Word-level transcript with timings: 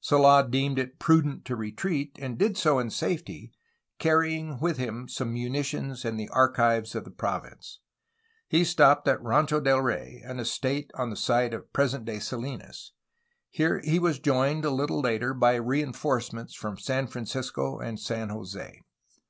Sold 0.00 0.50
deemed 0.50 0.78
it 0.78 0.98
prudent 0.98 1.46
to 1.46 1.56
retreat, 1.56 2.18
and 2.20 2.36
did 2.36 2.58
so 2.58 2.78
in 2.78 2.90
safety, 2.90 3.50
carrying 3.98 4.60
with 4.60 4.76
him 4.76 5.08
some 5.08 5.32
munitions 5.32 6.04
and 6.04 6.20
the 6.20 6.28
archives 6.28 6.94
of 6.94 7.04
the 7.04 7.10
province. 7.10 7.80
He 8.48 8.64
stopped 8.64 9.08
at 9.08 9.18
Rancho 9.22 9.60
del 9.60 9.80
Rey, 9.80 10.20
an 10.26 10.40
estate 10.40 10.90
on 10.92 11.08
the 11.08 11.16
site 11.16 11.54
of 11.54 11.72
present 11.72 12.04
day 12.04 12.18
Salinas. 12.18 12.92
Here 13.48 13.80
he 13.82 13.98
was 13.98 14.18
joined, 14.18 14.66
a 14.66 14.70
little 14.70 15.00
later, 15.00 15.32
by 15.32 15.54
reinforce 15.54 16.34
ments 16.34 16.52
from 16.54 16.76
San 16.76 17.06
Francisco 17.06 17.78
and 17.78 17.98
San 17.98 18.28
Jose. 18.28 18.82